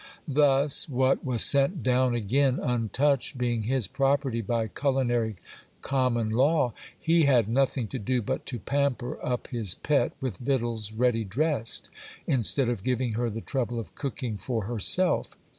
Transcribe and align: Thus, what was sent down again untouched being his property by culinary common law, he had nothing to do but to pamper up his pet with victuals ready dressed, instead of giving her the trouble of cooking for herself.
Thus, 0.27 0.89
what 0.89 1.23
was 1.23 1.43
sent 1.45 1.83
down 1.83 2.15
again 2.15 2.57
untouched 2.59 3.37
being 3.37 3.61
his 3.61 3.87
property 3.87 4.41
by 4.41 4.67
culinary 4.67 5.35
common 5.83 6.31
law, 6.31 6.73
he 6.99 7.25
had 7.25 7.47
nothing 7.47 7.87
to 7.89 7.99
do 7.99 8.23
but 8.23 8.43
to 8.47 8.57
pamper 8.57 9.23
up 9.23 9.49
his 9.49 9.75
pet 9.75 10.13
with 10.19 10.37
victuals 10.37 10.91
ready 10.91 11.23
dressed, 11.23 11.91
instead 12.25 12.67
of 12.67 12.83
giving 12.83 13.13
her 13.13 13.29
the 13.29 13.41
trouble 13.41 13.79
of 13.79 13.93
cooking 13.93 14.37
for 14.37 14.63
herself. 14.65 15.35